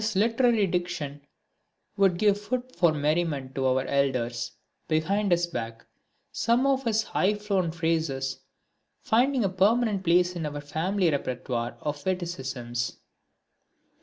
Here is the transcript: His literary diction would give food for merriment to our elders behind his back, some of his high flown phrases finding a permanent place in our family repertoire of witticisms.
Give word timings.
His 0.01 0.15
literary 0.15 0.65
diction 0.65 1.21
would 1.95 2.17
give 2.17 2.41
food 2.41 2.75
for 2.75 2.91
merriment 2.91 3.53
to 3.53 3.67
our 3.67 3.85
elders 3.85 4.51
behind 4.87 5.29
his 5.31 5.45
back, 5.45 5.85
some 6.31 6.65
of 6.65 6.85
his 6.85 7.03
high 7.03 7.35
flown 7.35 7.69
phrases 7.69 8.39
finding 9.03 9.43
a 9.43 9.47
permanent 9.49 10.03
place 10.03 10.35
in 10.35 10.47
our 10.47 10.59
family 10.59 11.11
repertoire 11.11 11.77
of 11.81 12.03
witticisms. 12.03 12.97